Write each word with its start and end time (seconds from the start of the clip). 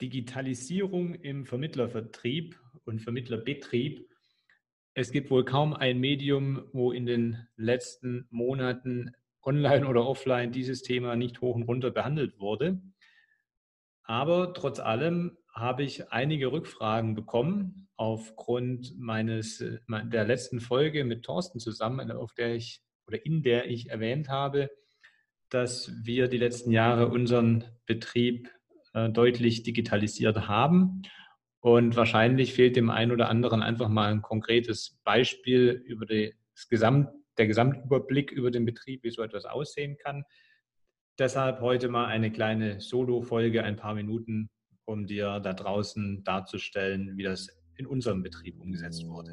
Digitalisierung 0.00 1.14
im 1.14 1.46
Vermittlervertrieb 1.46 2.58
und 2.84 3.00
Vermittlerbetrieb. 3.00 4.08
Es 4.94 5.12
gibt 5.12 5.30
wohl 5.30 5.44
kaum 5.44 5.74
ein 5.74 5.98
Medium, 5.98 6.68
wo 6.72 6.92
in 6.92 7.06
den 7.06 7.46
letzten 7.56 8.26
Monaten 8.30 9.12
online 9.42 9.86
oder 9.86 10.06
offline 10.06 10.52
dieses 10.52 10.82
Thema 10.82 11.16
nicht 11.16 11.40
hoch 11.40 11.54
und 11.54 11.62
runter 11.62 11.90
behandelt 11.90 12.38
wurde. 12.38 12.80
Aber 14.04 14.54
trotz 14.54 14.80
allem 14.80 15.36
habe 15.52 15.82
ich 15.82 16.10
einige 16.10 16.52
Rückfragen 16.52 17.14
bekommen 17.14 17.88
aufgrund 17.96 18.98
meines 18.98 19.58
der 19.88 20.24
letzten 20.24 20.60
Folge 20.60 21.04
mit 21.04 21.24
Thorsten 21.24 21.58
zusammen, 21.58 22.10
auf 22.10 22.32
der 22.32 22.54
ich 22.54 22.82
oder 23.06 23.24
in 23.24 23.42
der 23.42 23.68
ich 23.68 23.90
erwähnt 23.90 24.28
habe, 24.28 24.70
dass 25.48 25.92
wir 26.04 26.28
die 26.28 26.38
letzten 26.38 26.70
Jahre 26.70 27.08
unseren 27.08 27.64
Betrieb 27.86 28.50
äh, 29.06 29.10
deutlich 29.10 29.62
digitalisiert 29.62 30.48
haben. 30.48 31.02
Und 31.60 31.96
wahrscheinlich 31.96 32.54
fehlt 32.54 32.76
dem 32.76 32.90
einen 32.90 33.12
oder 33.12 33.28
anderen 33.28 33.62
einfach 33.62 33.88
mal 33.88 34.10
ein 34.10 34.22
konkretes 34.22 34.98
Beispiel 35.04 35.82
über 35.86 36.06
das 36.06 36.68
Gesamt, 36.68 37.08
der 37.36 37.46
Gesamtüberblick 37.46 38.30
über 38.30 38.50
den 38.50 38.64
Betrieb, 38.64 39.02
wie 39.02 39.10
so 39.10 39.22
etwas 39.22 39.44
aussehen 39.44 39.96
kann. 39.98 40.24
Deshalb 41.18 41.60
heute 41.60 41.88
mal 41.88 42.06
eine 42.06 42.30
kleine 42.30 42.80
Solo-Folge, 42.80 43.64
ein 43.64 43.76
paar 43.76 43.94
Minuten, 43.94 44.50
um 44.84 45.06
dir 45.06 45.40
da 45.40 45.52
draußen 45.52 46.22
darzustellen, 46.22 47.16
wie 47.16 47.24
das 47.24 47.48
in 47.76 47.86
unserem 47.86 48.22
Betrieb 48.22 48.60
umgesetzt 48.60 49.06
wurde. 49.06 49.32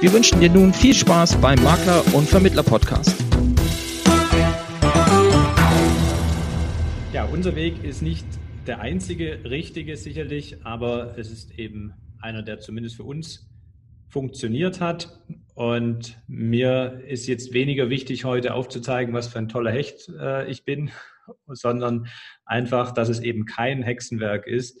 Wir 0.00 0.14
wünschen 0.14 0.40
dir 0.40 0.48
nun 0.48 0.72
viel 0.72 0.94
Spaß 0.94 1.38
beim 1.42 1.62
Makler- 1.62 2.02
und 2.14 2.26
Vermittler-Podcast. 2.26 3.22
Ja, 7.12 7.26
unser 7.26 7.54
Weg 7.54 7.84
ist 7.84 8.00
nicht 8.00 8.24
der 8.66 8.80
einzige 8.80 9.44
richtige 9.44 9.98
sicherlich, 9.98 10.64
aber 10.64 11.18
es 11.18 11.30
ist 11.30 11.58
eben 11.58 11.92
einer, 12.18 12.42
der 12.42 12.60
zumindest 12.60 12.96
für 12.96 13.02
uns 13.02 13.50
funktioniert 14.08 14.80
hat. 14.80 15.20
Und 15.54 16.18
mir 16.26 17.02
ist 17.06 17.26
jetzt 17.26 17.52
weniger 17.52 17.90
wichtig, 17.90 18.24
heute 18.24 18.54
aufzuzeigen, 18.54 19.12
was 19.12 19.28
für 19.28 19.38
ein 19.38 19.48
toller 19.50 19.70
Hecht 19.70 20.08
äh, 20.18 20.50
ich 20.50 20.64
bin, 20.64 20.90
sondern 21.46 22.06
einfach, 22.46 22.92
dass 22.92 23.10
es 23.10 23.20
eben 23.20 23.44
kein 23.44 23.82
Hexenwerk 23.82 24.46
ist, 24.46 24.80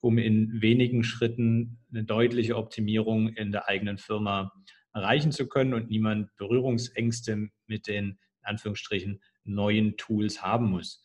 um 0.00 0.18
in 0.18 0.60
wenigen 0.62 1.04
Schritten 1.04 1.78
eine 1.90 2.04
deutliche 2.04 2.56
Optimierung 2.56 3.28
in 3.28 3.52
der 3.52 3.68
eigenen 3.68 3.98
Firma 3.98 4.52
erreichen 4.92 5.32
zu 5.32 5.46
können 5.46 5.74
und 5.74 5.90
niemand 5.90 6.34
Berührungsängste 6.36 7.48
mit 7.66 7.86
den 7.86 8.18
in 8.42 8.46
Anführungsstrichen 8.46 9.20
neuen 9.44 9.96
Tools 9.96 10.42
haben 10.42 10.70
muss. 10.70 11.04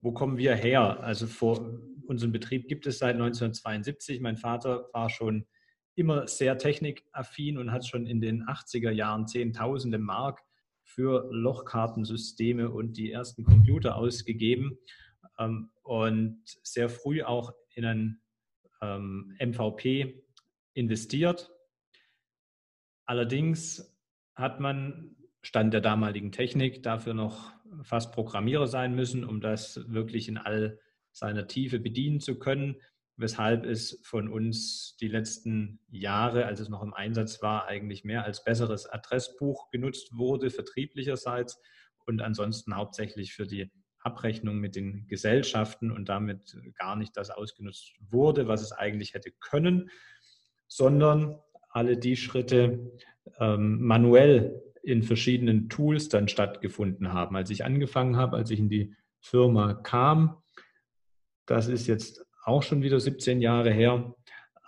Wo 0.00 0.12
kommen 0.12 0.38
wir 0.38 0.54
her? 0.54 1.00
Also 1.00 1.26
vor 1.26 1.78
unserem 2.06 2.32
Betrieb 2.32 2.68
gibt 2.68 2.86
es 2.86 2.98
seit 2.98 3.14
1972. 3.14 4.20
Mein 4.20 4.36
Vater 4.36 4.88
war 4.92 5.10
schon 5.10 5.46
immer 5.94 6.26
sehr 6.26 6.56
technikaffin 6.56 7.58
und 7.58 7.72
hat 7.72 7.86
schon 7.86 8.06
in 8.06 8.20
den 8.20 8.44
80er 8.44 8.90
Jahren 8.90 9.26
Zehntausende 9.26 9.98
Mark 9.98 10.40
für 10.82 11.28
Lochkartensysteme 11.30 12.70
und 12.70 12.96
die 12.96 13.12
ersten 13.12 13.44
Computer 13.44 13.96
ausgegeben 13.96 14.78
ähm, 15.38 15.70
und 15.82 16.42
sehr 16.62 16.88
früh 16.88 17.22
auch 17.22 17.52
in 17.74 17.84
ein 17.84 18.22
ähm, 18.82 19.36
MVP 19.40 20.24
investiert. 20.74 21.50
Allerdings 23.04 23.96
hat 24.34 24.60
man 24.60 25.16
Stand 25.42 25.72
der 25.72 25.80
damaligen 25.80 26.32
Technik 26.32 26.82
dafür 26.82 27.14
noch 27.14 27.52
fast 27.82 28.12
Programmierer 28.12 28.66
sein 28.66 28.94
müssen, 28.94 29.24
um 29.24 29.40
das 29.40 29.80
wirklich 29.88 30.28
in 30.28 30.38
all 30.38 30.78
seiner 31.12 31.46
Tiefe 31.46 31.78
bedienen 31.78 32.20
zu 32.20 32.38
können, 32.38 32.76
weshalb 33.16 33.64
es 33.64 34.00
von 34.02 34.28
uns 34.28 34.96
die 35.00 35.08
letzten 35.08 35.80
Jahre, 35.88 36.46
als 36.46 36.60
es 36.60 36.68
noch 36.68 36.82
im 36.82 36.94
Einsatz 36.94 37.42
war, 37.42 37.66
eigentlich 37.66 38.04
mehr 38.04 38.24
als 38.24 38.44
besseres 38.44 38.86
Adressbuch 38.86 39.70
genutzt 39.70 40.16
wurde, 40.16 40.50
vertrieblicherseits 40.50 41.60
und 42.06 42.22
ansonsten 42.22 42.76
hauptsächlich 42.76 43.34
für 43.34 43.46
die 43.46 43.70
Abrechnung 44.00 44.58
mit 44.58 44.76
den 44.76 45.06
Gesellschaften 45.06 45.90
und 45.90 46.08
damit 46.08 46.56
gar 46.78 46.96
nicht 46.96 47.16
das 47.16 47.30
ausgenutzt 47.30 47.92
wurde, 48.00 48.48
was 48.48 48.62
es 48.62 48.72
eigentlich 48.72 49.14
hätte 49.14 49.30
können, 49.30 49.90
sondern 50.68 51.38
alle 51.70 51.96
die 51.96 52.16
Schritte 52.16 52.92
ähm, 53.38 53.82
manuell 53.82 54.62
in 54.82 55.02
verschiedenen 55.02 55.68
Tools 55.68 56.08
dann 56.08 56.28
stattgefunden 56.28 57.12
haben. 57.12 57.36
Als 57.36 57.50
ich 57.50 57.64
angefangen 57.64 58.16
habe, 58.16 58.36
als 58.36 58.50
ich 58.50 58.58
in 58.58 58.70
die 58.70 58.94
Firma 59.20 59.74
kam, 59.74 60.42
das 61.46 61.68
ist 61.68 61.86
jetzt 61.86 62.24
auch 62.44 62.62
schon 62.62 62.82
wieder 62.82 62.98
17 62.98 63.40
Jahre 63.40 63.70
her, 63.70 64.14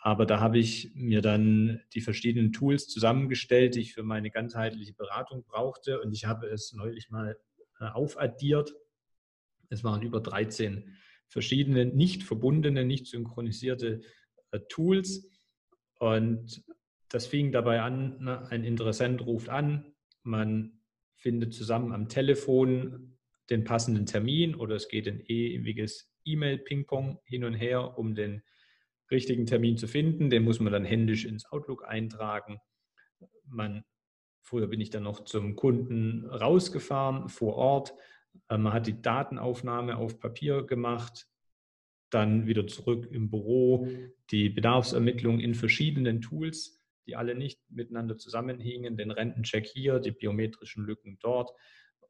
aber 0.03 0.27
da 0.27 0.41
habe 0.41 0.59
ich 0.59 0.93
mir 0.95 1.23
dann 1.23 1.81
die 1.95 2.01
verschiedenen 2.01 2.53
Tools 2.53 2.89
zusammengestellt, 2.89 3.77
die 3.77 3.81
ich 3.81 3.95
für 3.95 4.03
meine 4.03 4.31
ganzheitliche 4.31 4.95
Beratung 4.95 5.45
brauchte 5.45 6.01
und 6.01 6.13
ich 6.13 6.27
habe 6.27 6.49
es 6.49 6.73
neulich 6.75 7.09
mal 7.11 7.39
äh, 7.81 7.87
aufaddiert 7.87 8.75
es 9.73 9.85
waren 9.85 10.03
über 10.03 10.21
13 10.21 10.97
verschiedene 11.29 11.87
nicht 11.87 12.23
verbundene, 12.23 12.85
nicht 12.85 13.07
synchronisierte 13.07 14.03
äh, 14.51 14.61
Tools. 14.69 15.31
Und 15.99 16.63
das 17.09 17.27
fing 17.27 17.53
dabei 17.53 17.81
an, 17.81 18.19
ne, 18.23 18.47
ein 18.51 18.65
Interessent 18.65 19.25
ruft 19.25 19.49
an, 19.49 19.95
man 20.23 20.81
findet 21.17 21.55
zusammen 21.55 21.93
am 21.93 22.09
Telefon 22.09 23.19
den 23.51 23.65
passenden 23.65 24.07
Termin 24.07 24.55
oder 24.55 24.77
es 24.77 24.89
geht 24.89 25.09
ein 25.09 25.21
ewiges 25.27 26.13
E-Mail-Ping-Pong 26.25 27.19
hin 27.25 27.45
und 27.45 27.55
her, 27.55 27.99
um 27.99 28.15
den 28.15 28.43
richtigen 29.11 29.47
Termin 29.47 29.77
zu 29.77 29.87
finden. 29.89 30.31
Den 30.31 30.45
muss 30.45 30.61
man 30.61 30.73
dann 30.73 30.85
händisch 30.85 31.25
ins 31.25 31.45
Outlook 31.47 31.85
eintragen. 31.87 32.59
Man, 33.47 33.85
früher 34.43 34.69
bin 34.69 34.81
ich 34.81 34.91
dann 34.91 35.03
noch 35.03 35.25
zum 35.25 35.57
Kunden 35.57 36.27
rausgefahren 36.27 37.29
vor 37.29 37.55
Ort, 37.55 37.95
man 38.49 38.73
hat 38.73 38.87
die 38.87 39.01
Datenaufnahme 39.01 39.97
auf 39.97 40.19
Papier 40.21 40.63
gemacht, 40.65 41.27
dann 42.11 42.47
wieder 42.47 42.67
zurück 42.67 43.09
im 43.11 43.31
Büro, 43.31 43.89
die 44.31 44.51
Bedarfsermittlung 44.51 45.41
in 45.41 45.55
verschiedenen 45.55 46.21
Tools, 46.21 46.83
die 47.07 47.17
alle 47.17 47.35
nicht 47.35 47.61
miteinander 47.71 48.19
zusammenhingen, 48.19 48.97
den 48.97 49.11
Rentencheck 49.11 49.67
hier, 49.67 49.99
die 49.99 50.13
biometrischen 50.13 50.85
Lücken 50.85 51.19
dort. 51.21 51.51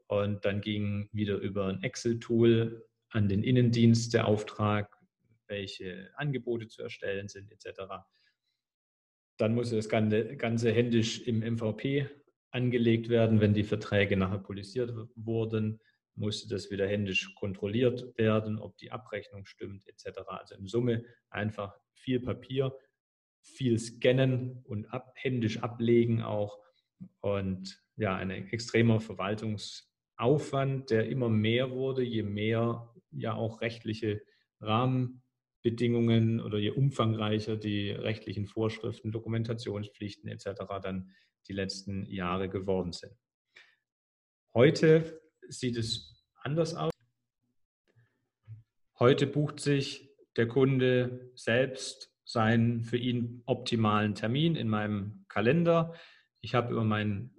Und 0.09 0.45
dann 0.45 0.61
ging 0.61 1.09
wieder 1.13 1.39
über 1.39 1.69
ein 1.69 1.83
Excel-Tool 1.83 2.85
an 3.11 3.29
den 3.29 3.43
Innendienst 3.43 4.13
der 4.13 4.27
Auftrag, 4.27 4.99
welche 5.47 6.11
Angebote 6.17 6.67
zu 6.67 6.83
erstellen 6.83 7.29
sind, 7.29 7.51
etc. 7.53 7.83
Dann 9.39 9.55
musste 9.55 9.77
das 9.77 9.89
Ganze, 9.89 10.37
Ganze 10.37 10.73
händisch 10.73 11.21
im 11.23 11.41
MVP 11.41 12.09
angelegt 12.51 13.09
werden, 13.09 13.41
wenn 13.41 13.55
die 13.55 13.65
Verträge 13.65 14.17
nachher 14.17 14.39
polisiert 14.39 14.93
wurden 15.15 15.81
musste 16.15 16.49
das 16.49 16.71
wieder 16.71 16.87
händisch 16.87 17.35
kontrolliert 17.35 18.17
werden, 18.19 18.59
ob 18.59 18.77
die 18.77 18.91
Abrechnung 18.91 19.47
stimmt 19.47 19.87
etc. 19.87 20.21
Also 20.27 20.55
in 20.55 20.67
Summe 20.67 21.05
einfach 21.31 21.75
viel 21.95 22.21
Papier, 22.21 22.77
viel 23.41 23.79
Scannen 23.79 24.63
und 24.65 24.87
ab, 24.93 25.13
händisch 25.17 25.59
ablegen 25.63 26.23
auch 26.23 26.59
und 27.21 27.83
ja, 27.97 28.17
ein 28.17 28.31
extremer 28.31 29.01
Verwaltungsaufwand, 29.01 30.91
der 30.91 31.09
immer 31.09 31.29
mehr 31.29 31.71
wurde, 31.71 32.03
je 32.03 32.23
mehr 32.23 32.93
ja 33.11 33.35
auch 33.35 33.61
rechtliche 33.61 34.23
Rahmenbedingungen 34.61 36.41
oder 36.41 36.59
je 36.59 36.71
umfangreicher 36.71 37.57
die 37.57 37.91
rechtlichen 37.91 38.47
Vorschriften, 38.47 39.13
Dokumentationspflichten 39.13 40.31
etc. 40.31 40.63
dann 40.83 41.13
die 41.49 41.53
letzten 41.53 42.07
Jahre 42.07 42.49
geworden 42.49 42.93
sind. 42.93 43.13
Heute 44.55 45.21
sieht 45.49 45.77
es 45.77 46.12
anders 46.45 46.75
aus. 46.75 46.93
Heute 48.99 49.27
bucht 49.27 49.61
sich 49.61 50.11
der 50.37 50.49
Kunde 50.49 51.31
selbst 51.35 52.13
seinen 52.25 52.85
für 52.85 52.97
ihn 52.97 53.43
optimalen 53.47 54.15
Termin 54.15 54.55
in 54.55 54.69
meinem 54.69 55.25
Kalender. 55.29 55.95
Ich 56.41 56.55
habe 56.55 56.73
über 56.73 56.85
mein 56.85 57.35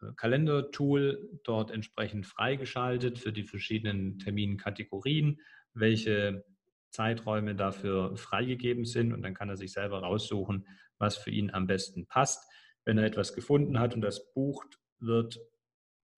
äh, 0.00 0.12
Kalendertool 0.16 1.40
dort 1.44 1.70
entsprechend 1.70 2.26
freigeschaltet 2.26 3.18
für 3.18 3.32
die 3.32 3.44
verschiedenen 3.44 4.18
Terminkategorien, 4.18 5.40
welche 5.74 6.44
Zeiträume 6.90 7.54
dafür 7.54 8.16
freigegeben 8.16 8.84
sind 8.84 9.12
und 9.12 9.22
dann 9.22 9.34
kann 9.34 9.48
er 9.48 9.56
sich 9.56 9.72
selber 9.72 10.00
raussuchen, 10.00 10.66
was 10.98 11.16
für 11.16 11.30
ihn 11.30 11.50
am 11.50 11.66
besten 11.66 12.06
passt. 12.06 12.50
Wenn 12.84 12.98
er 12.98 13.04
etwas 13.04 13.34
gefunden 13.34 13.78
hat 13.78 13.94
und 13.94 14.00
das 14.00 14.32
bucht, 14.32 14.78
wird 14.98 15.38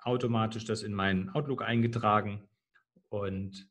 automatisch 0.05 0.65
das 0.65 0.83
in 0.83 0.95
meinen 0.95 1.31
Outlook 1.31 1.63
eingetragen. 1.63 2.49
Und 3.09 3.69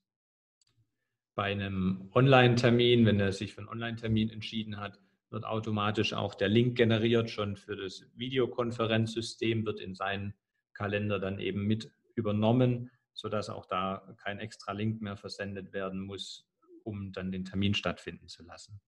bei 1.36 1.52
einem 1.52 2.10
Online-Termin, 2.14 3.06
wenn 3.06 3.20
er 3.20 3.32
sich 3.32 3.54
für 3.54 3.62
einen 3.62 3.70
Online-Termin 3.70 4.30
entschieden 4.30 4.78
hat, 4.78 5.00
wird 5.30 5.46
automatisch 5.46 6.14
auch 6.14 6.36
der 6.36 6.50
Link 6.50 6.76
generiert, 6.76 7.30
schon 7.30 7.56
für 7.56 7.76
das 7.76 8.06
Videokonferenzsystem, 8.16 9.66
wird 9.66 9.80
in 9.80 9.96
seinen 9.96 10.34
Kalender 10.74 11.20
dann 11.20 11.40
eben 11.40 11.66
mit 11.66 11.92
übernommen, 12.16 12.92
sodass 13.14 13.50
auch 13.50 13.66
da 13.66 14.16
kein 14.18 14.40
extra 14.40 14.74
Link 14.74 15.02
mehr 15.02 15.16
versendet 15.16 15.74
werden 15.74 16.02
muss, 16.02 16.50
um 16.84 17.14
dann 17.14 17.32
den 17.32 17.46
Termin 17.46 17.74
stattfinden 17.74 18.28
zu 18.28 18.44
lassen. 18.44 18.82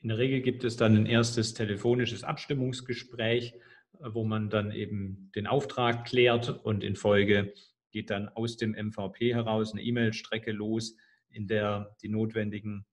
In 0.00 0.08
der 0.08 0.18
Regel 0.18 0.42
gibt 0.42 0.64
es 0.64 0.76
dann 0.76 0.94
ein 0.96 1.06
erstes 1.06 1.54
telefonisches 1.54 2.24
Abstimmungsgespräch, 2.24 3.54
wo 4.00 4.24
man 4.24 4.50
dann 4.50 4.72
eben 4.72 5.30
den 5.34 5.46
Auftrag 5.46 6.04
klärt 6.04 6.48
und 6.64 6.82
in 6.82 6.96
Folge 6.96 7.54
geht 7.90 8.10
dann 8.10 8.28
aus 8.28 8.56
dem 8.56 8.72
MVP 8.72 9.34
heraus 9.34 9.72
eine 9.72 9.82
E-Mail-Strecke 9.82 10.52
los, 10.52 10.96
in 11.30 11.46
der 11.46 11.96
die 12.02 12.08
notwendigen 12.08 12.86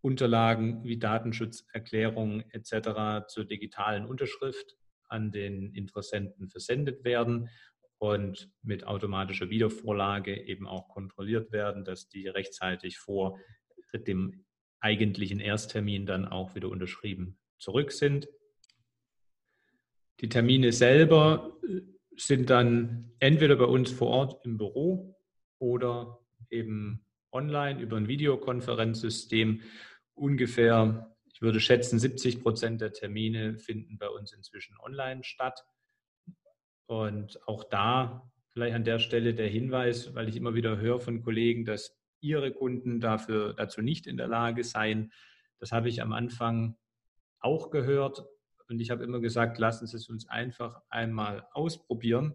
Unterlagen 0.00 0.84
wie 0.84 0.98
Datenschutzerklärungen 0.98 2.44
etc. 2.50 3.28
zur 3.28 3.44
digitalen 3.44 4.04
Unterschrift 4.04 4.76
an 5.08 5.30
den 5.30 5.74
Interessenten 5.74 6.48
versendet 6.48 7.04
werden 7.04 7.48
und 7.98 8.50
mit 8.62 8.84
automatischer 8.84 9.48
Wiedervorlage 9.48 10.36
eben 10.36 10.66
auch 10.66 10.88
kontrolliert 10.88 11.52
werden, 11.52 11.84
dass 11.84 12.08
die 12.08 12.26
rechtzeitig 12.26 12.98
vor 12.98 13.38
dem 13.94 14.44
eigentlichen 14.80 15.38
Ersttermin 15.38 16.04
dann 16.06 16.26
auch 16.26 16.54
wieder 16.56 16.68
unterschrieben 16.68 17.38
zurück 17.58 17.92
sind. 17.92 18.28
Die 20.20 20.28
Termine 20.28 20.72
selber 20.72 21.58
sind 22.16 22.50
dann 22.50 23.12
entweder 23.18 23.56
bei 23.56 23.64
uns 23.64 23.90
vor 23.90 24.08
Ort 24.08 24.44
im 24.44 24.56
Büro 24.56 25.16
oder 25.58 26.20
eben 26.50 27.04
online 27.32 27.80
über 27.80 27.96
ein 27.96 28.08
Videokonferenzsystem. 28.08 29.62
Ungefähr, 30.14 31.14
ich 31.32 31.40
würde 31.40 31.60
schätzen, 31.60 31.98
70 31.98 32.42
Prozent 32.42 32.80
der 32.80 32.92
Termine 32.92 33.58
finden 33.58 33.98
bei 33.98 34.08
uns 34.08 34.32
inzwischen 34.32 34.76
online 34.78 35.24
statt. 35.24 35.64
Und 36.86 37.40
auch 37.48 37.64
da 37.64 38.30
vielleicht 38.52 38.74
an 38.74 38.84
der 38.84 38.98
Stelle 38.98 39.34
der 39.34 39.48
Hinweis, 39.48 40.14
weil 40.14 40.28
ich 40.28 40.36
immer 40.36 40.54
wieder 40.54 40.76
höre 40.76 41.00
von 41.00 41.22
Kollegen, 41.22 41.64
dass 41.64 41.96
ihre 42.20 42.52
Kunden 42.52 43.00
dafür, 43.00 43.54
dazu 43.54 43.80
nicht 43.82 44.06
in 44.06 44.16
der 44.16 44.28
Lage 44.28 44.62
seien. 44.62 45.12
Das 45.58 45.72
habe 45.72 45.88
ich 45.88 46.02
am 46.02 46.12
Anfang 46.12 46.76
auch 47.40 47.70
gehört. 47.70 48.24
Und 48.72 48.80
ich 48.80 48.90
habe 48.90 49.04
immer 49.04 49.20
gesagt, 49.20 49.58
lassen 49.58 49.86
Sie 49.86 49.96
es 49.96 50.08
uns 50.08 50.28
einfach 50.28 50.80
einmal 50.88 51.46
ausprobieren. 51.52 52.34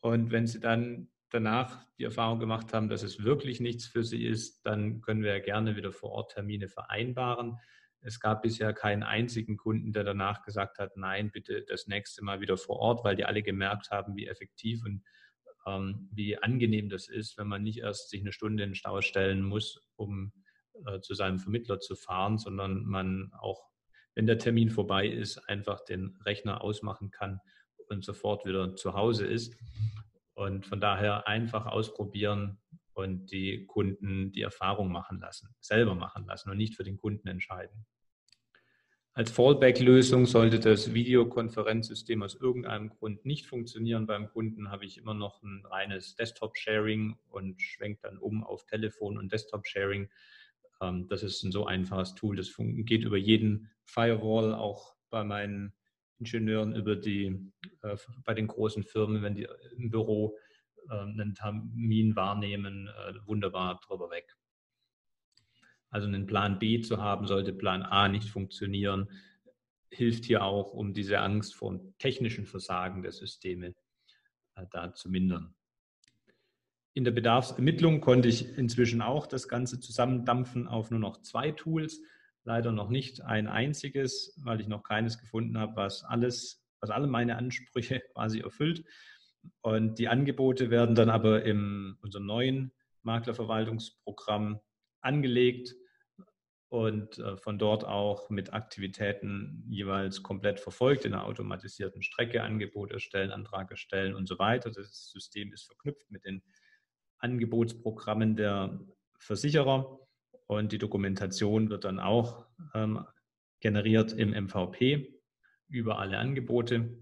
Und 0.00 0.30
wenn 0.30 0.46
Sie 0.46 0.60
dann 0.60 1.10
danach 1.34 1.84
die 1.98 2.04
Erfahrung 2.04 2.38
gemacht 2.38 2.72
haben, 2.72 2.88
dass 2.88 3.02
es 3.02 3.24
wirklich 3.24 3.60
nichts 3.60 3.86
für 3.86 4.04
sie 4.04 4.24
ist, 4.24 4.64
dann 4.64 5.00
können 5.00 5.22
wir 5.22 5.36
ja 5.36 5.42
gerne 5.42 5.74
wieder 5.74 5.90
vor 5.92 6.10
Ort 6.10 6.32
Termine 6.32 6.68
vereinbaren. 6.68 7.58
Es 8.00 8.20
gab 8.20 8.42
bisher 8.42 8.72
keinen 8.72 9.02
einzigen 9.02 9.56
Kunden, 9.56 9.92
der 9.92 10.04
danach 10.04 10.42
gesagt 10.42 10.78
hat, 10.78 10.96
nein, 10.96 11.32
bitte 11.32 11.64
das 11.66 11.88
nächste 11.88 12.22
Mal 12.22 12.40
wieder 12.40 12.56
vor 12.56 12.76
Ort, 12.76 13.04
weil 13.04 13.16
die 13.16 13.24
alle 13.24 13.42
gemerkt 13.42 13.90
haben, 13.90 14.14
wie 14.14 14.28
effektiv 14.28 14.84
und 14.84 15.02
ähm, 15.66 16.08
wie 16.12 16.38
angenehm 16.38 16.88
das 16.88 17.08
ist, 17.08 17.36
wenn 17.36 17.48
man 17.48 17.62
nicht 17.62 17.78
erst 17.78 18.10
sich 18.10 18.20
eine 18.20 18.32
Stunde 18.32 18.62
in 18.62 18.70
den 18.70 18.74
Stau 18.76 19.00
stellen 19.00 19.42
muss, 19.42 19.80
um 19.96 20.32
äh, 20.86 21.00
zu 21.00 21.14
seinem 21.14 21.38
Vermittler 21.40 21.80
zu 21.80 21.96
fahren, 21.96 22.38
sondern 22.38 22.84
man 22.84 23.32
auch, 23.38 23.70
wenn 24.14 24.26
der 24.26 24.38
Termin 24.38 24.70
vorbei 24.70 25.06
ist, 25.06 25.38
einfach 25.48 25.84
den 25.84 26.16
Rechner 26.24 26.62
ausmachen 26.62 27.10
kann 27.10 27.40
und 27.88 28.04
sofort 28.04 28.46
wieder 28.46 28.76
zu 28.76 28.94
Hause 28.94 29.26
ist. 29.26 29.56
Und 30.34 30.66
von 30.66 30.80
daher 30.80 31.28
einfach 31.28 31.66
ausprobieren 31.66 32.58
und 32.92 33.30
die 33.30 33.66
Kunden 33.66 34.32
die 34.32 34.42
Erfahrung 34.42 34.90
machen 34.90 35.20
lassen, 35.20 35.54
selber 35.60 35.94
machen 35.94 36.26
lassen 36.26 36.50
und 36.50 36.56
nicht 36.56 36.74
für 36.74 36.84
den 36.84 36.96
Kunden 36.96 37.28
entscheiden. 37.28 37.86
Als 39.16 39.30
Fallback-Lösung 39.30 40.26
sollte 40.26 40.58
das 40.58 40.92
Videokonferenzsystem 40.92 42.24
aus 42.24 42.34
irgendeinem 42.34 42.88
Grund 42.88 43.24
nicht 43.24 43.46
funktionieren. 43.46 44.08
Beim 44.08 44.28
Kunden 44.28 44.72
habe 44.72 44.84
ich 44.84 44.98
immer 44.98 45.14
noch 45.14 45.40
ein 45.40 45.64
reines 45.66 46.16
Desktop-Sharing 46.16 47.16
und 47.28 47.62
schwenke 47.62 48.00
dann 48.02 48.18
um 48.18 48.42
auf 48.42 48.66
Telefon 48.66 49.16
und 49.16 49.32
Desktop-Sharing. 49.32 50.08
Ähm, 50.84 51.08
das 51.08 51.22
ist 51.22 51.42
ein 51.42 51.52
so 51.52 51.66
einfaches 51.66 52.14
Tool. 52.14 52.36
Das 52.36 52.54
geht 52.56 53.04
über 53.04 53.16
jeden 53.16 53.70
Firewall, 53.84 54.54
auch 54.54 54.94
bei 55.10 55.24
meinen 55.24 55.72
Ingenieuren 56.18 56.74
über 56.74 56.96
die, 56.96 57.52
äh, 57.82 57.96
bei 58.24 58.34
den 58.34 58.46
großen 58.46 58.82
Firmen, 58.82 59.22
wenn 59.22 59.34
die 59.34 59.48
im 59.76 59.90
Büro 59.90 60.38
äh, 60.88 60.94
einen 60.94 61.34
Termin 61.34 62.16
wahrnehmen, 62.16 62.88
äh, 62.88 63.14
wunderbar 63.26 63.80
drüber 63.86 64.10
weg. 64.10 64.36
Also 65.90 66.08
einen 66.08 66.26
Plan 66.26 66.58
B 66.58 66.80
zu 66.80 67.00
haben, 67.00 67.26
sollte 67.26 67.52
Plan 67.52 67.82
A 67.82 68.08
nicht 68.08 68.28
funktionieren, 68.28 69.08
hilft 69.90 70.24
hier 70.24 70.42
auch, 70.42 70.72
um 70.72 70.92
diese 70.92 71.20
Angst 71.20 71.54
vor 71.54 71.80
technischen 71.98 72.46
Versagen 72.46 73.02
der 73.02 73.12
Systeme 73.12 73.74
äh, 74.56 74.66
da 74.70 74.92
zu 74.92 75.08
mindern. 75.08 75.54
In 76.94 77.02
der 77.02 77.10
Bedarfsermittlung 77.10 78.00
konnte 78.00 78.28
ich 78.28 78.56
inzwischen 78.56 79.02
auch 79.02 79.26
das 79.26 79.48
Ganze 79.48 79.80
zusammendampfen 79.80 80.68
auf 80.68 80.92
nur 80.92 81.00
noch 81.00 81.20
zwei 81.22 81.50
Tools 81.50 82.00
leider 82.44 82.70
noch 82.70 82.88
nicht 82.88 83.22
ein 83.22 83.48
einziges, 83.48 84.38
weil 84.44 84.60
ich 84.60 84.68
noch 84.68 84.84
keines 84.84 85.18
gefunden 85.18 85.58
habe, 85.58 85.74
was 85.76 86.04
alles, 86.04 86.64
was 86.80 86.90
alle 86.90 87.08
meine 87.08 87.36
Ansprüche 87.36 88.00
quasi 88.12 88.40
erfüllt. 88.40 88.84
Und 89.60 89.98
die 89.98 90.08
Angebote 90.08 90.70
werden 90.70 90.94
dann 90.94 91.10
aber 91.10 91.44
in 91.44 91.96
unserem 92.00 92.26
neuen 92.26 92.72
Maklerverwaltungsprogramm 93.02 94.60
angelegt 95.00 95.74
und 96.68 97.18
äh, 97.18 97.36
von 97.36 97.58
dort 97.58 97.84
auch 97.84 98.30
mit 98.30 98.52
Aktivitäten 98.52 99.64
jeweils 99.68 100.22
komplett 100.22 100.60
verfolgt, 100.60 101.04
in 101.04 101.12
einer 101.12 101.26
automatisierten 101.26 102.02
Strecke 102.02 102.42
Angebot 102.42 102.92
erstellen, 102.92 103.32
Antrag 103.32 103.70
erstellen 103.70 104.14
und 104.14 104.26
so 104.26 104.38
weiter. 104.38 104.70
Das 104.70 105.10
System 105.10 105.52
ist 105.52 105.66
verknüpft 105.66 106.10
mit 106.10 106.24
den 106.24 106.42
Angebotsprogrammen 107.24 108.36
der 108.36 108.78
Versicherer 109.18 109.98
und 110.46 110.72
die 110.72 110.78
Dokumentation 110.78 111.70
wird 111.70 111.84
dann 111.84 111.98
auch 111.98 112.46
ähm, 112.74 113.04
generiert 113.60 114.12
im 114.12 114.30
MVP 114.30 115.20
über 115.68 115.98
alle 115.98 116.18
Angebote 116.18 116.98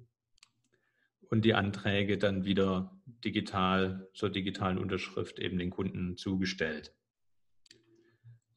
und 1.29 1.45
die 1.45 1.55
Anträge 1.55 2.19
dann 2.19 2.45
wieder 2.45 2.97
digital 3.25 4.09
zur 4.15 4.31
digitalen 4.31 4.79
Unterschrift 4.79 5.41
eben 5.41 5.59
den 5.59 5.71
Kunden 5.71 6.17
zugestellt. 6.17 6.95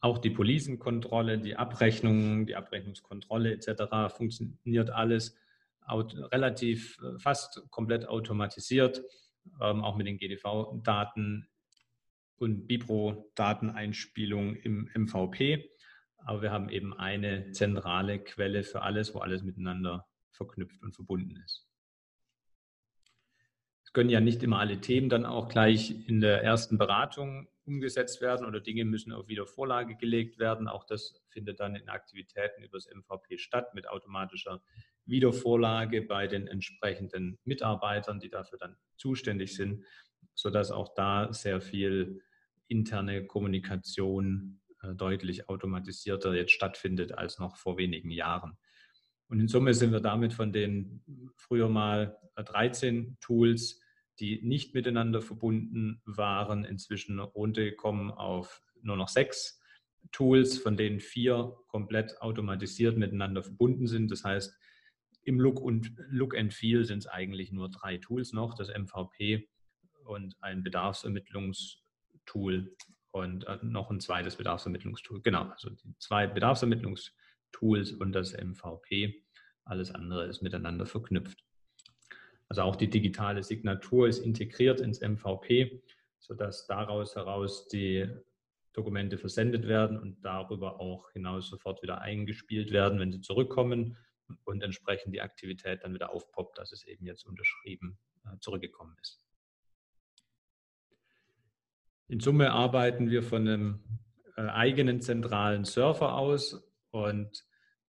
Auch 0.01 0.19
die 0.19 0.29
Policenkontrolle, 0.29 1.39
die 1.39 1.55
Abrechnung, 1.55 2.45
die 2.45 2.55
Abrechnungskontrolle 2.55 3.51
etc. 3.53 4.15
funktioniert 4.15 4.91
alles 4.91 5.35
relativ 5.87 6.97
äh, 7.01 7.17
fast 7.17 7.63
komplett 7.71 8.07
automatisiert, 8.07 9.01
ähm, 9.61 9.83
auch 9.83 9.95
mit 9.95 10.05
den 10.05 10.17
GDV-Daten 10.17 11.47
und 12.37 12.67
Bipro-Dateneinspielung 12.67 14.55
im 14.55 14.89
MVP. 14.93 15.69
Aber 16.17 16.41
wir 16.41 16.51
haben 16.51 16.69
eben 16.69 16.93
eine 16.93 17.51
zentrale 17.51 18.19
Quelle 18.19 18.63
für 18.63 18.81
alles, 18.81 19.13
wo 19.13 19.19
alles 19.19 19.43
miteinander 19.43 20.07
verknüpft 20.31 20.81
und 20.81 20.93
verbunden 20.93 21.37
ist. 21.37 21.67
Es 23.83 23.93
können 23.93 24.09
ja 24.09 24.19
nicht 24.19 24.43
immer 24.43 24.59
alle 24.59 24.81
Themen 24.81 25.09
dann 25.09 25.25
auch 25.25 25.47
gleich 25.47 26.07
in 26.07 26.19
der 26.19 26.43
ersten 26.43 26.77
Beratung 26.77 27.47
umgesetzt 27.65 28.21
werden 28.21 28.45
oder 28.45 28.59
Dinge 28.59 28.85
müssen 28.85 29.11
auf 29.11 29.27
Wiedervorlage 29.27 29.95
gelegt 29.95 30.39
werden. 30.39 30.67
Auch 30.67 30.83
das 30.83 31.21
findet 31.29 31.59
dann 31.59 31.75
in 31.75 31.89
Aktivitäten 31.89 32.63
übers 32.63 32.87
MVP 32.87 33.37
statt 33.37 33.73
mit 33.73 33.87
automatischer 33.87 34.61
Wiedervorlage 35.05 36.01
bei 36.01 36.27
den 36.27 36.47
entsprechenden 36.47 37.39
Mitarbeitern, 37.43 38.19
die 38.19 38.29
dafür 38.29 38.57
dann 38.59 38.75
zuständig 38.97 39.55
sind, 39.55 39.83
sodass 40.33 40.71
auch 40.71 40.93
da 40.95 41.31
sehr 41.33 41.61
viel 41.61 42.21
interne 42.67 43.25
Kommunikation 43.25 44.61
äh, 44.81 44.93
deutlich 44.95 45.49
automatisierter 45.49 46.33
jetzt 46.33 46.51
stattfindet 46.51 47.13
als 47.13 47.39
noch 47.39 47.57
vor 47.57 47.77
wenigen 47.77 48.11
Jahren. 48.11 48.57
Und 49.27 49.39
in 49.39 49.47
Summe 49.47 49.73
sind 49.73 49.91
wir 49.91 50.01
damit 50.01 50.33
von 50.33 50.53
den 50.53 51.03
früher 51.35 51.67
mal 51.67 52.17
13 52.35 53.17
Tools, 53.19 53.81
die 54.19 54.41
nicht 54.43 54.73
miteinander 54.73 55.21
verbunden 55.21 56.01
waren, 56.05 56.63
inzwischen 56.63 57.19
runtergekommen 57.19 58.11
auf 58.11 58.61
nur 58.81 58.97
noch 58.97 59.09
sechs 59.09 59.59
Tools, 60.11 60.57
von 60.59 60.77
denen 60.77 60.99
vier 60.99 61.57
komplett 61.67 62.21
automatisiert 62.21 62.97
miteinander 62.97 63.43
verbunden 63.43 63.87
sind. 63.87 64.11
Das 64.11 64.23
heißt, 64.23 64.55
im 65.23 65.39
Look 65.39 65.59
und 65.59 65.91
Look 66.09 66.37
and 66.37 66.53
Feel 66.53 66.85
sind 66.85 66.99
es 66.99 67.07
eigentlich 67.07 67.51
nur 67.51 67.69
drei 67.69 67.97
Tools 67.97 68.31
noch, 68.31 68.53
das 68.53 68.69
MVP 68.69 69.49
und 70.05 70.35
ein 70.41 70.63
Bedarfsermittlungstool 72.25 72.75
und 73.11 73.47
äh, 73.47 73.57
noch 73.61 73.89
ein 73.89 73.99
zweites 73.99 74.35
Bedarfsermittlungstool. 74.35 75.21
Genau, 75.21 75.43
also 75.43 75.69
die 75.69 75.97
zwei 75.99 76.27
Bedarfsermittlungstools 76.27 77.93
und 77.93 78.11
das 78.11 78.33
MVP. 78.33 79.23
Alles 79.63 79.91
andere 79.91 80.25
ist 80.25 80.41
miteinander 80.41 80.85
verknüpft. 80.85 81.43
Also 82.49 82.61
auch 82.61 82.75
die 82.75 82.89
digitale 82.89 83.41
Signatur 83.41 84.07
ist 84.07 84.19
integriert 84.19 84.79
ins 84.79 85.01
MVP, 85.01 85.81
sodass 86.19 86.67
daraus 86.67 87.15
heraus 87.15 87.67
die 87.67 88.07
Dokumente 88.73 89.17
versendet 89.17 89.67
werden 89.67 89.97
und 89.97 90.23
darüber 90.23 90.79
auch 90.79 91.09
hinaus 91.11 91.49
sofort 91.49 91.81
wieder 91.81 92.01
eingespielt 92.01 92.71
werden, 92.71 92.99
wenn 92.99 93.11
sie 93.11 93.21
zurückkommen 93.21 93.97
und 94.43 94.61
entsprechend 94.61 95.15
die 95.15 95.21
Aktivität 95.21 95.83
dann 95.83 95.93
wieder 95.93 96.11
aufpoppt, 96.11 96.57
dass 96.57 96.71
es 96.71 96.85
eben 96.85 97.05
jetzt 97.05 97.25
unterschrieben 97.25 97.97
äh, 98.25 98.37
zurückgekommen 98.39 98.95
ist. 99.01 99.24
In 102.07 102.19
Summe 102.19 102.51
arbeiten 102.51 103.09
wir 103.09 103.23
von 103.23 103.47
einem 103.47 103.83
äh, 104.37 104.41
eigenen 104.41 105.01
zentralen 105.01 105.65
Server 105.65 106.15
aus 106.15 106.63
und 106.91 107.43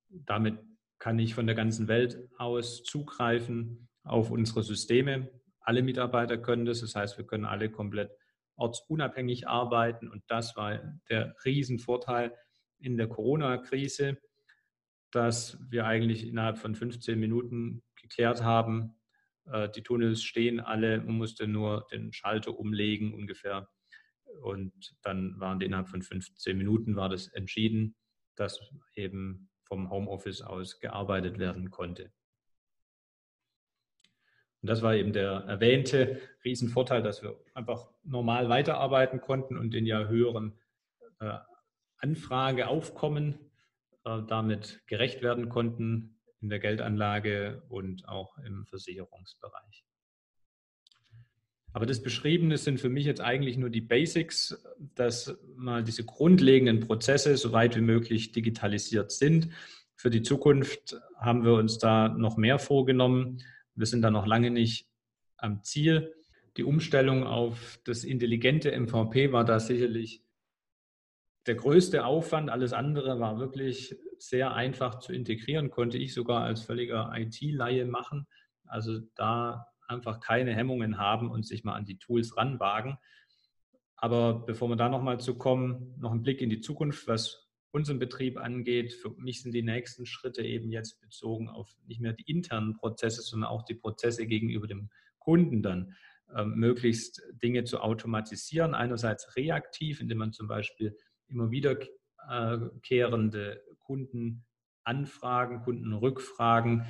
damit 0.09 0.59
kann 0.99 1.19
ich 1.19 1.35
von 1.35 1.47
der 1.47 1.55
ganzen 1.55 1.87
Welt 1.89 2.19
aus 2.39 2.83
zugreifen 2.83 3.89
auf 4.05 4.31
unsere 4.31 4.63
Systeme. 4.63 5.31
Alle 5.61 5.83
Mitarbeiter 5.83 6.39
können 6.39 6.65
das, 6.65 6.81
das 6.81 6.95
heißt, 6.95 7.19
wir 7.19 7.27
können 7.27 7.45
alle 7.45 7.71
komplett 7.71 8.11
ortsunabhängig 8.57 9.49
arbeiten 9.49 10.09
und 10.09 10.23
das 10.29 10.57
war 10.57 10.81
der 11.11 11.35
Riesenvorteil 11.45 12.35
in 12.79 12.97
der 12.97 13.09
Corona-Krise, 13.09 14.17
dass 15.11 15.59
wir 15.69 15.87
eigentlich 15.87 16.27
innerhalb 16.27 16.57
von 16.57 16.75
15 16.75 17.19
Minuten 17.19 17.83
geklärt 18.01 18.43
haben, 18.43 18.99
äh, 19.45 19.69
die 19.69 19.83
Tunnels 19.83 20.23
stehen 20.23 20.61
alle, 20.61 20.99
man 20.99 21.19
musste 21.19 21.47
nur 21.47 21.87
den 21.93 22.15
Schalter 22.15 22.59
umlegen 22.59 23.13
ungefähr 23.13 23.69
und 24.43 24.97
dann 25.03 25.39
waren 25.41 25.59
die 25.59 25.67
innerhalb 25.67 25.89
von 25.89 26.03
15 26.03 26.57
Minuten 26.57 26.97
war 26.97 27.09
das 27.09 27.29
entschieden, 27.29 27.97
dass 28.37 28.61
eben 28.95 29.51
vom 29.65 29.91
Homeoffice 29.91 30.43
aus 30.43 30.79
gearbeitet 30.81 31.39
werden 31.39 31.71
konnte. 31.71 32.13
Und 34.63 34.71
das 34.71 34.83
war 34.83 34.95
eben 34.95 35.13
der 35.13 35.45
erwähnte 35.47 36.21
Riesenvorteil, 36.45 37.03
dass 37.03 37.23
wir 37.23 37.39
einfach 37.55 37.89
normal 38.03 38.49
weiterarbeiten 38.49 39.21
konnten 39.21 39.57
und 39.57 39.73
den 39.73 39.87
ja 39.87 40.07
höheren 40.09 40.59
äh, 41.21 41.39
Anfrageaufkommen 41.99 43.39
äh, 44.05 44.23
damit 44.27 44.83
gerecht 44.87 45.23
werden 45.23 45.49
konnten 45.49 46.21
in 46.41 46.49
der 46.49 46.59
Geldanlage 46.59 47.63
und 47.69 48.09
auch 48.09 48.37
im 48.39 48.67
Versicherungsbereich. 48.67 49.86
Aber 51.77 51.85
das 51.85 52.03
Beschriebene 52.03 52.57
sind 52.57 52.81
für 52.81 52.89
mich 52.89 53.05
jetzt 53.05 53.21
eigentlich 53.21 53.59
nur 53.59 53.69
die 53.69 53.83
Basics, 53.83 54.67
dass 54.95 55.39
mal 55.57 55.85
diese 55.85 56.07
grundlegenden 56.07 56.81
Prozesse 56.81 57.37
so 57.37 57.53
weit 57.53 57.77
wie 57.77 57.83
möglich 57.83 58.33
digitalisiert 58.33 59.13
sind. 59.13 59.51
Für 59.95 60.09
die 60.09 60.23
Zukunft 60.23 60.99
haben 61.19 61.45
wir 61.45 61.53
uns 61.53 61.77
da 61.77 62.09
noch 62.09 62.39
mehr 62.39 62.59
vorgenommen. 62.59 63.43
Wir 63.75 63.85
sind 63.85 64.01
da 64.01 64.11
noch 64.11 64.27
lange 64.27 64.51
nicht 64.51 64.89
am 65.37 65.63
Ziel. 65.65 66.15
Die 66.57 66.65
Umstellung 66.65 67.25
auf 67.25 67.79
das 67.85 68.05
intelligente 68.05 68.71
MVP 68.75 69.33
war 69.33 69.45
da 69.45 69.61
sicherlich 69.61 70.23
der 71.45 71.57
größte 71.57 72.07
Aufwand. 72.07 72.49
Alles 72.49 72.73
andere 72.73 73.21
war 73.21 73.39
wirklich 73.39 73.95
sehr 74.17 74.55
einfach 74.55 74.99
zu 75.01 75.13
integrieren, 75.13 75.69
konnte 75.71 75.99
ich 75.99 76.15
sogar 76.15 76.43
als 76.43 76.63
völliger 76.63 77.13
IT-Laie 77.15 77.85
machen. 77.85 78.27
Also 78.65 79.01
da 79.15 79.67
einfach 79.89 80.21
keine 80.21 80.55
Hemmungen 80.55 80.99
haben 80.99 81.31
und 81.31 81.47
sich 81.47 81.65
mal 81.65 81.75
an 81.75 81.85
die 81.85 81.99
Tools 81.99 82.37
ranwagen. 82.37 82.99
Aber 83.97 84.45
bevor 84.45 84.69
wir 84.69 84.77
da 84.77 84.89
nochmal 84.89 85.21
zu 85.21 85.37
kommen, 85.37 85.95
noch 85.99 86.13
ein 86.13 86.23
Blick 86.23 86.41
in 86.41 86.51
die 86.51 86.61
Zukunft, 86.61 87.09
was 87.09 87.49
unseren 87.71 87.99
Betrieb 87.99 88.39
angeht. 88.39 88.95
Für 88.95 89.11
mich 89.19 89.43
sind 89.43 89.53
die 89.53 89.63
nächsten 89.63 90.07
Schritte 90.07 90.43
eben 90.43 90.71
jetzt 90.71 91.01
bezogen 91.01 91.49
auf 91.49 91.77
nicht 91.87 92.01
mehr 92.01 92.15
die 92.15 92.31
internen 92.31 92.75
Prozesse, 92.75 93.23
sondern 93.23 93.51
auch 93.51 93.65
die 93.65 93.75
Prozesse 93.75 94.27
gegenüber 94.27 94.67
dem 94.67 94.91
Kunden 95.19 95.63
dann 95.63 95.95
äh, 96.35 96.45
möglichst 96.45 97.23
Dinge 97.43 97.65
zu 97.65 97.81
automatisieren. 97.81 98.75
Einerseits 98.75 99.37
reaktiv, 99.37 100.01
indem 100.01 100.19
man 100.19 100.33
zum 100.33 100.49
Beispiel 100.49 100.97
immer 101.29 101.51
wiederkehrende 101.51 103.57
äh, 103.57 103.61
Kundenanfragen, 103.81 105.63
Kundenrückfragen 105.63 106.87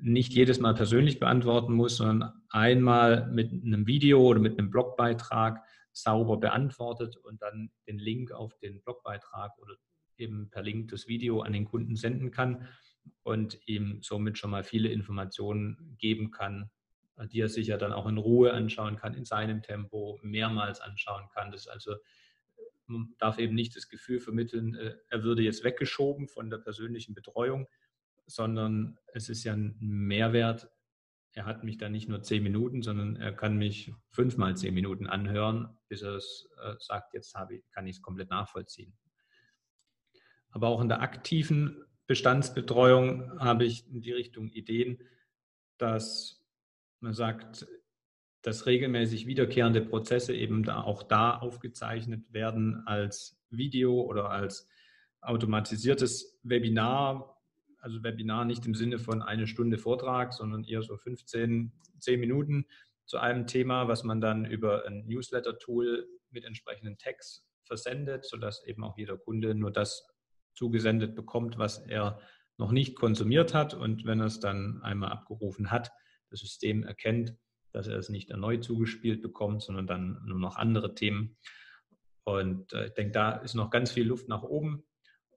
nicht 0.00 0.32
jedes 0.32 0.58
Mal 0.58 0.74
persönlich 0.74 1.18
beantworten 1.18 1.74
muss, 1.74 1.96
sondern 1.96 2.32
einmal 2.48 3.30
mit 3.30 3.52
einem 3.52 3.86
Video 3.86 4.20
oder 4.20 4.40
mit 4.40 4.58
einem 4.58 4.70
Blogbeitrag 4.70 5.62
sauber 5.92 6.38
beantwortet 6.38 7.16
und 7.16 7.42
dann 7.42 7.70
den 7.86 7.98
Link 7.98 8.32
auf 8.32 8.56
den 8.58 8.82
Blogbeitrag 8.82 9.56
oder 9.58 9.74
eben 10.16 10.48
per 10.50 10.62
Link 10.62 10.90
das 10.90 11.08
Video 11.08 11.40
an 11.42 11.52
den 11.52 11.66
Kunden 11.66 11.96
senden 11.96 12.30
kann 12.30 12.66
und 13.22 13.58
ihm 13.66 13.98
somit 14.02 14.38
schon 14.38 14.50
mal 14.50 14.64
viele 14.64 14.88
Informationen 14.88 15.96
geben 15.98 16.30
kann, 16.30 16.70
die 17.30 17.40
er 17.40 17.48
sich 17.48 17.66
ja 17.66 17.76
dann 17.76 17.92
auch 17.92 18.06
in 18.06 18.18
Ruhe 18.18 18.52
anschauen 18.52 18.96
kann, 18.96 19.14
in 19.14 19.24
seinem 19.24 19.62
Tempo 19.62 20.18
mehrmals 20.22 20.80
anschauen 20.80 21.28
kann. 21.34 21.50
Das 21.50 21.68
also 21.68 21.96
man 22.86 23.14
darf 23.18 23.38
eben 23.38 23.54
nicht 23.54 23.76
das 23.76 23.88
Gefühl 23.88 24.20
vermitteln, 24.20 24.74
äh, 24.74 24.94
er 25.08 25.22
würde 25.22 25.42
jetzt 25.42 25.64
weggeschoben 25.64 26.28
von 26.28 26.50
der 26.50 26.58
persönlichen 26.58 27.14
Betreuung, 27.14 27.66
sondern 28.34 28.98
es 29.12 29.28
ist 29.28 29.44
ja 29.44 29.52
ein 29.52 29.76
Mehrwert. 29.80 30.70
Er 31.32 31.46
hat 31.46 31.64
mich 31.64 31.78
dann 31.78 31.92
nicht 31.92 32.08
nur 32.08 32.22
zehn 32.22 32.42
Minuten, 32.42 32.82
sondern 32.82 33.16
er 33.16 33.32
kann 33.32 33.56
mich 33.56 33.92
fünfmal 34.10 34.56
zehn 34.56 34.74
Minuten 34.74 35.06
anhören, 35.06 35.78
bis 35.88 36.02
er 36.02 36.16
es 36.16 36.48
äh, 36.62 36.74
sagt, 36.78 37.14
jetzt 37.14 37.34
ich, 37.50 37.62
kann 37.70 37.86
ich 37.86 37.96
es 37.96 38.02
komplett 38.02 38.30
nachvollziehen. 38.30 38.96
Aber 40.50 40.68
auch 40.68 40.80
in 40.82 40.88
der 40.88 41.00
aktiven 41.00 41.84
Bestandsbetreuung 42.06 43.40
habe 43.40 43.64
ich 43.64 43.88
in 43.88 44.02
die 44.02 44.12
Richtung 44.12 44.48
Ideen, 44.48 44.98
dass 45.78 46.44
man 47.00 47.14
sagt, 47.14 47.66
dass 48.42 48.66
regelmäßig 48.66 49.26
wiederkehrende 49.26 49.80
Prozesse 49.80 50.34
eben 50.34 50.64
da 50.64 50.82
auch 50.82 51.02
da 51.02 51.38
aufgezeichnet 51.38 52.32
werden 52.32 52.86
als 52.86 53.40
Video 53.50 54.00
oder 54.02 54.30
als 54.30 54.68
automatisiertes 55.20 56.40
Webinar, 56.42 57.31
also 57.82 58.02
Webinar 58.02 58.44
nicht 58.44 58.64
im 58.64 58.74
Sinne 58.74 58.98
von 58.98 59.22
eine 59.22 59.46
Stunde 59.46 59.76
Vortrag, 59.76 60.32
sondern 60.32 60.64
eher 60.64 60.82
so 60.82 60.96
15, 60.96 61.72
10 61.98 62.20
Minuten 62.20 62.66
zu 63.06 63.18
einem 63.18 63.46
Thema, 63.46 63.88
was 63.88 64.04
man 64.04 64.20
dann 64.20 64.44
über 64.44 64.86
ein 64.86 65.04
Newsletter-Tool 65.06 66.06
mit 66.30 66.44
entsprechenden 66.44 66.96
Tags 66.96 67.44
versendet, 67.64 68.24
sodass 68.24 68.64
eben 68.64 68.84
auch 68.84 68.96
jeder 68.96 69.18
Kunde 69.18 69.54
nur 69.54 69.72
das 69.72 70.08
zugesendet 70.54 71.16
bekommt, 71.16 71.58
was 71.58 71.78
er 71.78 72.20
noch 72.56 72.70
nicht 72.70 72.94
konsumiert 72.94 73.52
hat. 73.52 73.74
Und 73.74 74.04
wenn 74.04 74.20
er 74.20 74.26
es 74.26 74.38
dann 74.38 74.80
einmal 74.82 75.10
abgerufen 75.10 75.72
hat, 75.72 75.90
das 76.30 76.40
System 76.40 76.84
erkennt, 76.84 77.34
dass 77.72 77.88
er 77.88 77.98
es 77.98 78.10
nicht 78.10 78.30
erneut 78.30 78.62
zugespielt 78.62 79.22
bekommt, 79.22 79.62
sondern 79.62 79.88
dann 79.88 80.22
nur 80.24 80.38
noch 80.38 80.56
andere 80.56 80.94
Themen. 80.94 81.36
Und 82.24 82.72
äh, 82.74 82.86
ich 82.86 82.92
denke, 82.92 83.12
da 83.12 83.32
ist 83.32 83.54
noch 83.54 83.70
ganz 83.70 83.90
viel 83.90 84.06
Luft 84.06 84.28
nach 84.28 84.44
oben. 84.44 84.84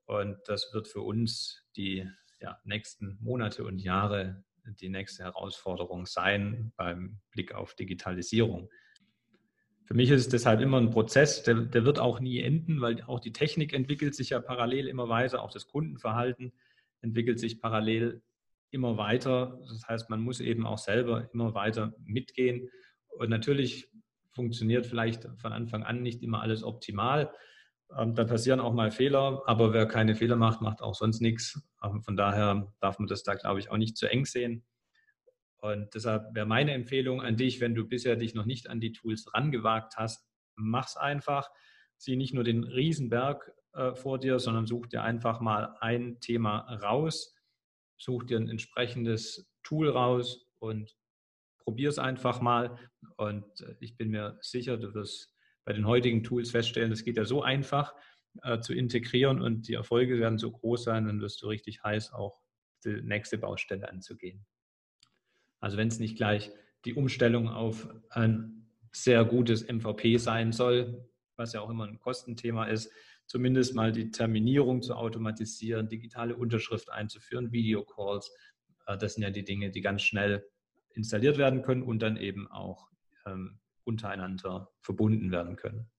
Und 0.06 0.38
das 0.46 0.72
wird 0.74 0.88
für 0.88 1.02
uns 1.02 1.66
die 1.76 2.08
ja, 2.42 2.60
nächsten 2.64 3.18
Monate 3.22 3.64
und 3.64 3.80
Jahre 3.80 4.44
die 4.82 4.90
nächste 4.90 5.24
Herausforderung 5.24 6.06
sein 6.06 6.72
beim 6.76 7.20
Blick 7.32 7.54
auf 7.54 7.76
Digitalisierung. 7.76 8.70
Für 9.84 9.94
mich 9.94 10.10
ist 10.10 10.22
es 10.22 10.30
deshalb 10.30 10.62
immer 10.62 10.80
ein 10.80 10.90
Prozess, 10.90 11.44
der, 11.44 11.56
der, 11.56 11.86
wird 11.86 12.00
auch 12.00 12.20
nie 12.20 12.40
enden, 12.40 12.82
weil 12.82 13.04
auch 13.04 13.20
die 13.20 13.32
Technik 13.32 13.74
entwickelt 13.74 14.16
sich 14.16 14.32
ja 14.32 14.40
parallel 14.40 14.88
immer 14.88 15.10
weiter, 15.10 15.44
auch 15.44 15.52
das 15.52 15.68
Kundenverhalten 15.68 16.54
entwickelt 17.02 17.40
sich 17.40 17.62
parallel 17.62 18.24
immer 18.72 18.98
weiter. 18.98 19.60
Das 19.70 19.88
heißt, 19.88 20.10
man 20.10 20.22
muss 20.22 20.40
eben 20.40 20.66
auch 20.66 20.80
selber 20.80 21.30
immer 21.34 21.54
weiter 21.54 21.94
mitgehen. 22.04 22.70
Und 23.10 23.30
natürlich 23.30 23.90
funktioniert 24.32 24.88
vielleicht 24.88 25.28
von 25.38 25.54
Anfang 25.54 25.84
an 25.84 26.02
nicht 26.02 26.24
immer 26.24 26.42
alles 26.42 26.64
optimal. 26.64 27.32
Ähm, 27.98 28.16
da 28.16 28.24
passieren 28.24 28.60
auch 28.60 28.74
mal 28.74 28.92
Fehler, 28.92 29.44
aber 29.46 29.74
wer 29.74 29.86
keine 29.86 30.16
Fehler 30.16 30.36
macht, 30.36 30.62
macht 30.62 30.82
auch 30.82 30.96
sonst 30.96 31.22
nichts. 31.22 31.62
Ähm, 31.84 32.02
von 32.02 32.16
daher 32.16 32.74
darf 32.80 33.00
man 33.00 33.08
das 33.08 33.24
da, 33.24 33.36
glaube 33.36 33.60
ich, 33.60 33.70
auch 33.70 33.78
nicht 33.78 33.98
zu 33.98 34.10
eng 34.10 34.26
sehen. 34.26 34.66
Und 35.58 35.96
deshalb 35.96 36.36
wäre 36.36 36.46
meine 36.46 36.74
Empfehlung 36.74 37.22
an 37.22 37.38
dich, 37.38 37.60
wenn 37.60 37.76
du 37.76 37.88
bisher 37.88 38.16
dich 38.16 38.36
noch 38.36 38.46
nicht 38.46 38.70
an 38.70 38.80
die 38.80 38.92
Tools 38.92 39.34
rangewagt 39.34 39.98
hast, 39.98 40.28
mach's 40.56 40.98
einfach. 40.98 41.50
Sieh 41.98 42.16
nicht 42.16 42.34
nur 42.34 42.44
den 42.44 42.64
Riesenberg 42.64 43.52
äh, 43.74 43.96
vor 43.96 44.20
dir, 44.20 44.40
sondern 44.40 44.68
such 44.68 44.88
dir 44.88 45.04
einfach 45.04 45.40
mal 45.40 45.76
ein 45.80 46.20
Thema 46.20 46.60
raus, 46.82 47.36
such 47.98 48.24
dir 48.24 48.38
ein 48.38 48.50
entsprechendes 48.50 49.52
Tool 49.64 49.90
raus 49.90 50.48
und 50.60 50.96
probier 51.60 51.90
es 51.90 52.00
einfach 52.00 52.42
mal. 52.42 52.78
Und 53.18 53.62
äh, 53.62 53.76
ich 53.80 53.98
bin 53.98 54.10
mir 54.12 54.38
sicher, 54.42 54.78
du 54.78 54.94
wirst 54.94 55.35
bei 55.66 55.74
den 55.74 55.88
heutigen 55.88 56.24
Tools 56.24 56.52
feststellen, 56.52 56.92
das 56.92 57.04
geht 57.04 57.18
ja 57.18 57.26
so 57.26 57.42
einfach 57.42 57.94
äh, 58.44 58.60
zu 58.60 58.74
integrieren 58.74 59.42
und 59.42 59.68
die 59.68 59.74
Erfolge 59.74 60.20
werden 60.20 60.38
so 60.38 60.52
groß 60.52 60.84
sein, 60.84 61.06
dann 61.08 61.22
wirst 61.22 61.42
du 61.42 61.48
richtig 61.48 61.84
heiß 61.84 62.14
auch 62.14 62.40
die 62.86 63.02
nächste 63.02 63.38
Baustelle 63.38 63.90
anzugehen. 63.90 64.46
Also 65.60 65.78
wenn 65.78 65.88
es 65.88 66.00
nicht 66.00 66.18
gleich 66.18 66.52
die 66.86 66.94
Umstellung 66.94 67.50
auf 67.50 67.90
ein 68.10 68.70
sehr 68.92 69.26
gutes 69.26 69.68
MVP 69.68 70.18
sein 70.18 70.52
soll, 70.52 71.10
was 71.36 71.54
ja 71.54 71.62
auch 71.62 71.70
immer 71.70 71.88
ein 71.88 72.00
Kostenthema 72.00 72.66
ist, 72.66 72.92
zumindest 73.26 73.74
mal 73.74 73.92
die 73.92 74.12
Terminierung 74.12 74.82
zu 74.82 74.94
automatisieren, 74.94 75.90
digitale 75.90 76.36
Unterschrift 76.36 76.92
einzuführen, 76.92 77.52
Videocalls. 77.52 78.32
Äh, 78.86 78.98
das 78.98 79.16
sind 79.16 79.24
ja 79.24 79.32
die 79.32 79.44
Dinge, 79.44 79.72
die 79.72 79.82
ganz 79.82 80.04
schnell 80.04 80.46
installiert 80.94 81.38
werden 81.38 81.62
können 81.62 81.84
und 81.84 82.00
dann 82.00 82.18
eben 82.18 82.50
auch 82.52 82.88
ähm, 83.26 83.60
untereinander 83.86 84.72
verbunden 84.82 85.32
werden 85.32 85.56
können. 85.56 85.90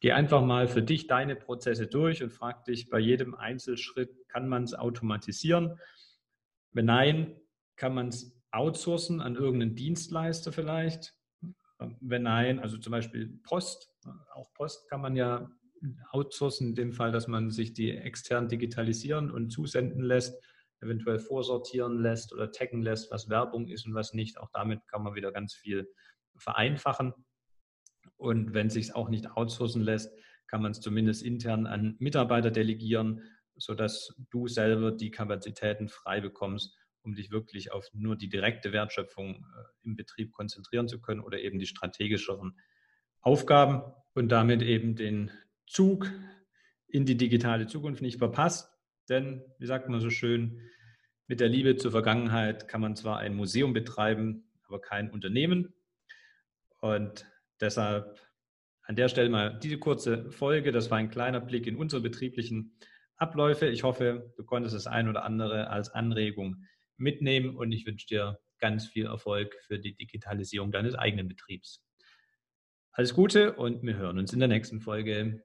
Geh 0.00 0.12
einfach 0.12 0.44
mal 0.44 0.68
für 0.68 0.82
dich 0.82 1.06
deine 1.06 1.36
Prozesse 1.36 1.86
durch 1.86 2.22
und 2.22 2.30
frag 2.30 2.64
dich 2.64 2.90
bei 2.90 2.98
jedem 2.98 3.34
Einzelschritt, 3.34 4.28
kann 4.28 4.48
man 4.48 4.64
es 4.64 4.74
automatisieren? 4.74 5.78
Wenn 6.72 6.86
nein, 6.86 7.40
kann 7.76 7.94
man 7.94 8.08
es 8.08 8.38
outsourcen 8.50 9.20
an 9.20 9.36
irgendeinen 9.36 9.74
Dienstleister 9.74 10.52
vielleicht? 10.52 11.14
Wenn 12.00 12.22
nein, 12.22 12.58
also 12.58 12.78
zum 12.78 12.90
Beispiel 12.90 13.38
Post, 13.42 13.90
auch 14.34 14.52
Post 14.54 14.88
kann 14.88 15.00
man 15.00 15.16
ja 15.16 15.50
outsourcen, 16.10 16.68
in 16.68 16.74
dem 16.74 16.92
Fall, 16.92 17.12
dass 17.12 17.28
man 17.28 17.50
sich 17.50 17.72
die 17.72 17.90
extern 17.90 18.48
digitalisieren 18.48 19.30
und 19.30 19.50
zusenden 19.50 20.02
lässt, 20.02 20.42
eventuell 20.80 21.18
vorsortieren 21.18 22.00
lässt 22.00 22.32
oder 22.32 22.52
taggen 22.52 22.82
lässt, 22.82 23.10
was 23.10 23.28
Werbung 23.28 23.68
ist 23.68 23.86
und 23.86 23.94
was 23.94 24.12
nicht. 24.12 24.38
Auch 24.38 24.50
damit 24.52 24.86
kann 24.88 25.02
man 25.02 25.14
wieder 25.14 25.32
ganz 25.32 25.54
viel 25.54 25.88
vereinfachen. 26.36 27.12
Und 28.16 28.54
wenn 28.54 28.68
es 28.68 28.74
sich 28.74 28.94
auch 28.94 29.08
nicht 29.08 29.30
outsourcen 29.32 29.82
lässt, 29.82 30.10
kann 30.46 30.62
man 30.62 30.72
es 30.72 30.80
zumindest 30.80 31.22
intern 31.22 31.66
an 31.66 31.96
Mitarbeiter 31.98 32.50
delegieren, 32.50 33.22
sodass 33.56 34.14
du 34.30 34.46
selber 34.48 34.92
die 34.92 35.10
Kapazitäten 35.10 35.88
frei 35.88 36.20
bekommst, 36.20 36.76
um 37.02 37.14
dich 37.14 37.30
wirklich 37.30 37.72
auf 37.72 37.88
nur 37.92 38.16
die 38.16 38.28
direkte 38.28 38.72
Wertschöpfung 38.72 39.34
äh, 39.34 39.62
im 39.82 39.96
Betrieb 39.96 40.32
konzentrieren 40.32 40.88
zu 40.88 41.00
können 41.00 41.20
oder 41.20 41.38
eben 41.38 41.58
die 41.58 41.66
strategischeren 41.66 42.58
Aufgaben 43.20 43.82
und 44.14 44.28
damit 44.28 44.62
eben 44.62 44.94
den 44.94 45.30
Zug 45.66 46.10
in 46.86 47.06
die 47.06 47.16
digitale 47.16 47.66
Zukunft 47.66 48.02
nicht 48.02 48.18
verpasst. 48.18 48.70
Denn, 49.08 49.42
wie 49.58 49.66
sagt 49.66 49.88
man 49.88 50.00
so 50.00 50.10
schön, 50.10 50.60
mit 51.26 51.40
der 51.40 51.48
Liebe 51.48 51.76
zur 51.76 51.90
Vergangenheit 51.90 52.68
kann 52.68 52.80
man 52.80 52.96
zwar 52.96 53.18
ein 53.18 53.34
Museum 53.34 53.72
betreiben, 53.72 54.48
aber 54.64 54.80
kein 54.80 55.10
Unternehmen. 55.10 55.74
Und 56.80 57.26
deshalb 57.60 58.20
an 58.82 58.96
der 58.96 59.08
Stelle 59.08 59.28
mal 59.28 59.58
diese 59.58 59.78
kurze 59.78 60.30
Folge. 60.30 60.70
Das 60.70 60.90
war 60.90 60.98
ein 60.98 61.10
kleiner 61.10 61.40
Blick 61.40 61.66
in 61.66 61.76
unsere 61.76 62.00
betrieblichen 62.00 62.78
Abläufe. 63.16 63.66
Ich 63.66 63.82
hoffe, 63.82 64.32
du 64.36 64.44
konntest 64.44 64.74
das 64.74 64.86
ein 64.86 65.08
oder 65.08 65.24
andere 65.24 65.68
als 65.70 65.90
Anregung 65.90 66.64
mitnehmen 66.96 67.56
und 67.56 67.72
ich 67.72 67.86
wünsche 67.86 68.06
dir 68.06 68.38
ganz 68.58 68.86
viel 68.86 69.06
Erfolg 69.06 69.56
für 69.66 69.78
die 69.78 69.94
Digitalisierung 69.94 70.70
deines 70.70 70.94
eigenen 70.94 71.28
Betriebs. 71.28 71.84
Alles 72.92 73.12
Gute 73.12 73.54
und 73.54 73.82
wir 73.82 73.96
hören 73.96 74.18
uns 74.18 74.32
in 74.32 74.38
der 74.38 74.48
nächsten 74.48 74.80
Folge. 74.80 75.44